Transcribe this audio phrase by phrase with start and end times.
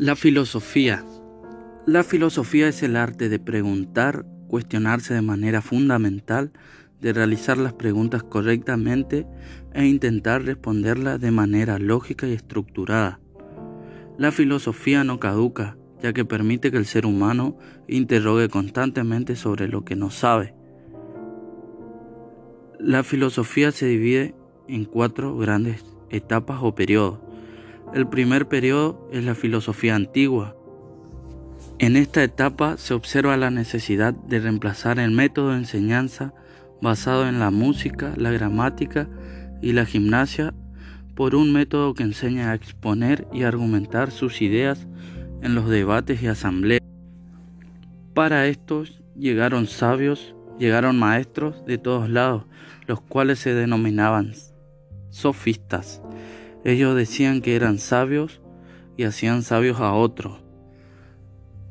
[0.00, 1.04] La filosofía.
[1.84, 6.52] La filosofía es el arte de preguntar, cuestionarse de manera fundamental,
[7.02, 9.26] de realizar las preguntas correctamente
[9.74, 13.20] e intentar responderlas de manera lógica y estructurada.
[14.16, 19.84] La filosofía no caduca, ya que permite que el ser humano interrogue constantemente sobre lo
[19.84, 20.54] que no sabe.
[22.78, 24.34] La filosofía se divide
[24.66, 27.29] en cuatro grandes etapas o periodos.
[27.92, 30.54] El primer periodo es la filosofía antigua.
[31.80, 36.32] En esta etapa se observa la necesidad de reemplazar el método de enseñanza
[36.80, 39.08] basado en la música, la gramática
[39.60, 40.54] y la gimnasia
[41.16, 44.86] por un método que enseña a exponer y argumentar sus ideas
[45.42, 46.82] en los debates y asambleas.
[48.14, 52.44] Para estos llegaron sabios, llegaron maestros de todos lados,
[52.86, 54.32] los cuales se denominaban
[55.10, 56.00] sofistas.
[56.64, 58.40] Ellos decían que eran sabios
[58.96, 60.42] y hacían sabios a otros.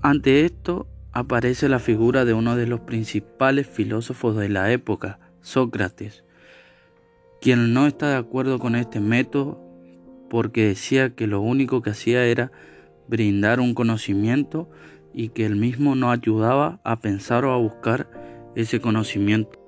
[0.00, 6.24] Ante esto aparece la figura de uno de los principales filósofos de la época, Sócrates,
[7.40, 9.60] quien no está de acuerdo con este método
[10.28, 12.52] porque decía que lo único que hacía era
[13.08, 14.68] brindar un conocimiento
[15.14, 18.10] y que él mismo no ayudaba a pensar o a buscar
[18.54, 19.58] ese conocimiento.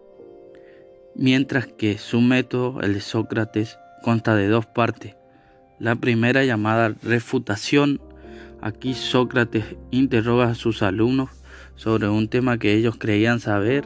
[1.14, 5.16] Mientras que su método, el de Sócrates, consta de dos partes.
[5.78, 8.00] La primera llamada refutación.
[8.60, 11.30] Aquí Sócrates interroga a sus alumnos
[11.76, 13.84] sobre un tema que ellos creían saber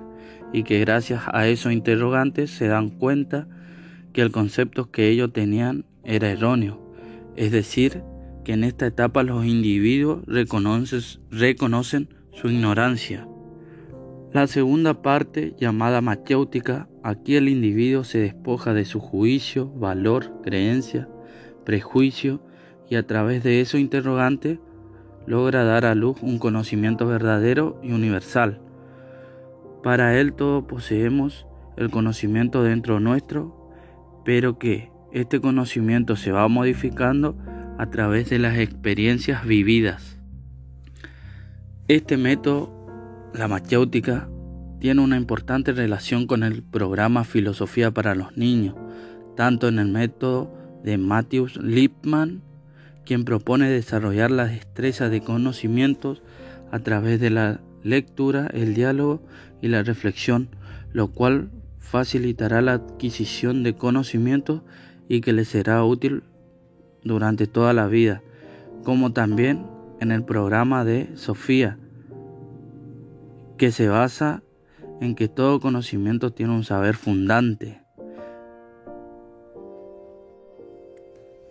[0.52, 3.46] y que gracias a esos interrogantes se dan cuenta
[4.12, 6.80] que el concepto que ellos tenían era erróneo.
[7.36, 8.02] Es decir,
[8.44, 13.26] que en esta etapa los individuos reconocen, su ignorancia.
[14.32, 21.06] La segunda parte, llamada machéutica, aquí el individuo se despoja de su juicio, valor, creencia,
[21.66, 22.40] prejuicio
[22.88, 24.58] y a través de eso interrogante
[25.26, 28.62] logra dar a luz un conocimiento verdadero y universal.
[29.82, 33.70] Para él todos poseemos el conocimiento dentro nuestro,
[34.24, 37.36] pero que este conocimiento se va modificando
[37.76, 40.18] a través de las experiencias vividas.
[41.88, 42.81] Este método,
[43.34, 44.28] la machéutica,
[44.78, 48.74] tiene una importante relación con el programa Filosofía para los Niños,
[49.36, 50.52] tanto en el método
[50.84, 52.42] de Matthews Lipman,
[53.06, 56.22] quien propone desarrollar la destreza de conocimientos
[56.70, 59.22] a través de la lectura, el diálogo
[59.60, 60.48] y la reflexión,
[60.92, 64.62] lo cual facilitará la adquisición de conocimientos
[65.08, 66.22] y que le será útil
[67.02, 68.22] durante toda la vida,
[68.84, 69.66] como también
[70.00, 71.78] en el programa de Sofía,
[73.62, 74.42] que se basa
[75.00, 77.80] en que todo conocimiento tiene un saber fundante.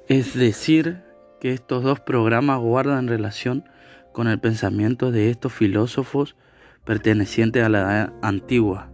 [0.09, 1.03] Es decir,
[1.39, 3.63] que estos dos programas guardan relación
[4.11, 6.35] con el pensamiento de estos filósofos
[6.83, 8.91] pertenecientes a la edad antigua.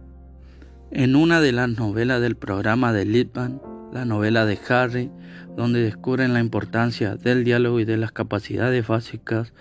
[0.92, 3.60] En una de las novelas del programa de Lippmann,
[3.92, 5.10] la novela de Harry,
[5.56, 9.54] donde descubren la importancia del diálogo y de las capacidades básicas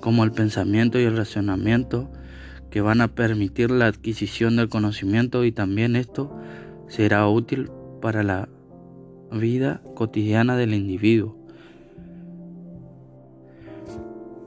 [0.00, 2.10] como el pensamiento y el razonamiento
[2.72, 6.34] que van a permitir la adquisición del conocimiento y también esto
[6.88, 8.48] será útil para la
[9.30, 11.36] vida cotidiana del individuo.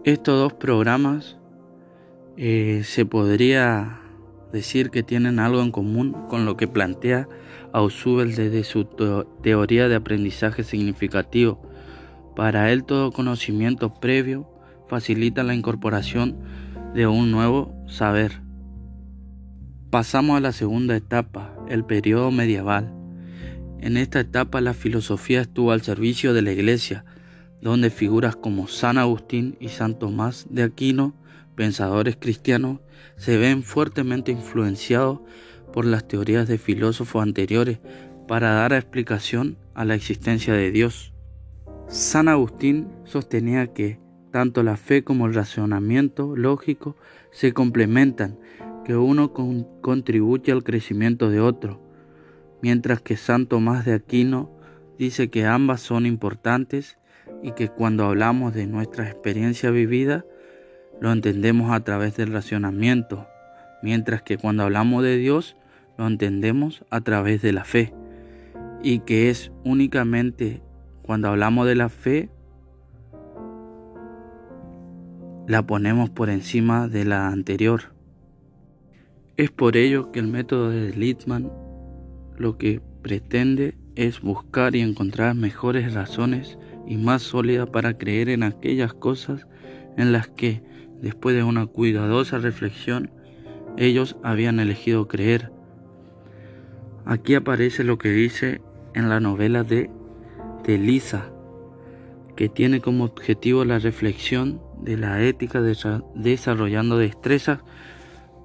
[0.03, 1.37] Estos dos programas
[2.35, 4.01] eh, se podría
[4.51, 7.29] decir que tienen algo en común con lo que plantea
[7.73, 8.85] Ausubel desde su
[9.43, 11.61] teoría de aprendizaje significativo.
[12.35, 14.49] Para él todo conocimiento previo
[14.87, 16.37] facilita la incorporación
[16.95, 18.41] de un nuevo saber.
[19.89, 22.93] Pasamos a la segunda etapa, el periodo medieval.
[23.81, 27.03] En esta etapa la filosofía estuvo al servicio de la iglesia,
[27.61, 31.13] donde figuras como San Agustín y San Tomás de Aquino,
[31.55, 32.79] pensadores cristianos,
[33.17, 35.19] se ven fuertemente influenciados
[35.73, 37.79] por las teorías de filósofos anteriores
[38.25, 41.11] para dar explicación a la existencia de Dios.
[41.89, 43.99] San Agustín sostenía que
[44.35, 46.97] tanto la fe como el razonamiento lógico
[47.31, 48.37] se complementan,
[48.83, 51.79] que uno contribuye al crecimiento de otro,
[52.61, 54.51] mientras que San Tomás de Aquino
[54.99, 56.97] dice que ambas son importantes
[57.43, 60.25] y que cuando hablamos de nuestra experiencia vivida,
[60.99, 63.27] lo entendemos a través del racionamiento,
[63.81, 65.55] mientras que cuando hablamos de Dios
[65.97, 67.93] lo entendemos a través de la fe,
[68.83, 70.61] y que es únicamente
[71.03, 72.29] cuando hablamos de la fe
[75.47, 77.93] la ponemos por encima de la anterior.
[79.37, 81.51] Es por ello que el método de Littman
[82.37, 86.57] lo que pretende es buscar y encontrar mejores razones
[86.87, 89.47] y más sólida para creer en aquellas cosas
[89.97, 90.63] en las que,
[91.01, 93.11] después de una cuidadosa reflexión,
[93.77, 95.51] ellos habían elegido creer.
[97.05, 98.61] Aquí aparece lo que dice
[98.93, 99.89] en la novela de,
[100.65, 101.31] de Lisa,
[102.35, 107.59] que tiene como objetivo la reflexión de la ética desarrollando destrezas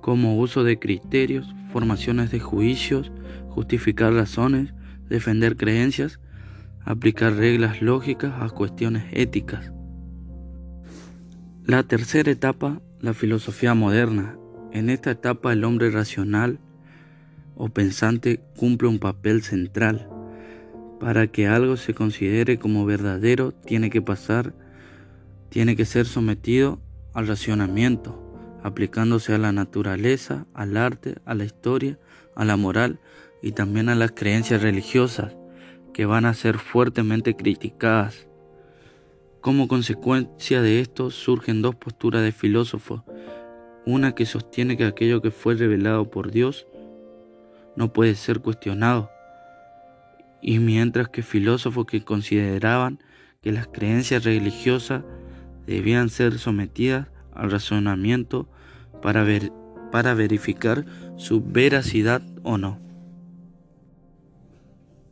[0.00, 3.12] como uso de criterios, formaciones de juicios,
[3.48, 4.72] justificar razones,
[5.08, 6.20] defender creencias,
[6.84, 9.72] aplicar reglas lógicas a cuestiones éticas.
[11.64, 14.36] La tercera etapa, la filosofía moderna.
[14.72, 16.58] En esta etapa el hombre racional
[17.54, 20.09] o pensante cumple un papel central.
[21.00, 24.52] Para que algo se considere como verdadero tiene que pasar,
[25.48, 26.78] tiene que ser sometido
[27.14, 28.22] al racionamiento,
[28.62, 31.98] aplicándose a la naturaleza, al arte, a la historia,
[32.36, 33.00] a la moral
[33.42, 35.34] y también a las creencias religiosas
[35.94, 38.28] que van a ser fuertemente criticadas.
[39.40, 43.02] Como consecuencia de esto surgen dos posturas de filósofos,
[43.86, 46.66] una que sostiene que aquello que fue revelado por Dios
[47.74, 49.10] no puede ser cuestionado,
[50.42, 52.98] y mientras que filósofos que consideraban
[53.42, 55.04] que las creencias religiosas
[55.66, 58.48] debían ser sometidas al razonamiento
[59.02, 59.52] para, ver,
[59.90, 60.84] para verificar
[61.16, 62.80] su veracidad o no.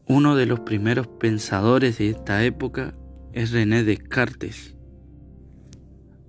[0.07, 2.95] Uno de los primeros pensadores de esta época
[3.33, 4.75] es René Descartes.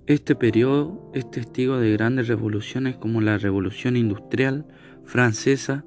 [0.06, 4.66] Este periodo es testigo de grandes revoluciones como la Revolución Industrial
[5.04, 5.84] francesa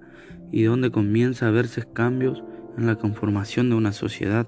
[0.52, 2.44] y donde comienza a verse cambios
[2.78, 4.48] en la conformación de una sociedad.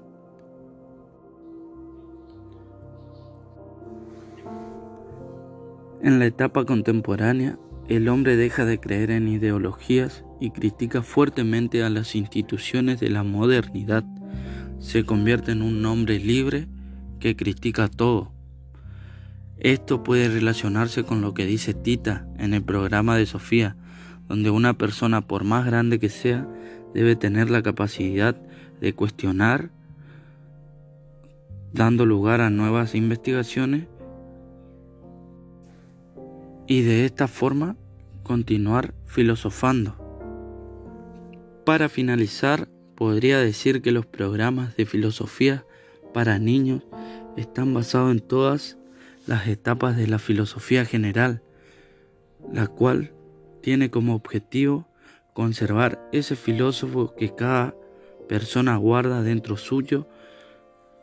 [6.02, 7.58] En la etapa contemporánea,
[7.88, 13.22] el hombre deja de creer en ideologías y critica fuertemente a las instituciones de la
[13.22, 14.04] modernidad.
[14.78, 16.68] Se convierte en un hombre libre
[17.18, 18.32] que critica todo.
[19.58, 23.76] Esto puede relacionarse con lo que dice Tita en el programa de Sofía,
[24.28, 26.46] donde una persona, por más grande que sea,
[26.96, 28.34] debe tener la capacidad
[28.80, 29.68] de cuestionar,
[31.74, 33.86] dando lugar a nuevas investigaciones
[36.66, 37.76] y de esta forma
[38.22, 39.94] continuar filosofando.
[41.66, 45.66] Para finalizar, podría decir que los programas de filosofía
[46.14, 46.82] para niños
[47.36, 48.78] están basados en todas
[49.26, 51.42] las etapas de la filosofía general,
[52.50, 53.12] la cual
[53.60, 54.88] tiene como objetivo
[55.36, 57.74] conservar ese filósofo que cada
[58.26, 60.08] persona guarda dentro suyo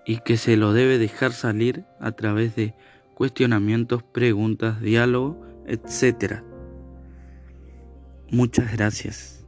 [0.08, 2.74] y que se lo debe dejar salir a través de
[3.14, 6.42] cuestionamientos, preguntas, diálogo etc.
[8.32, 9.43] Muchas gracias.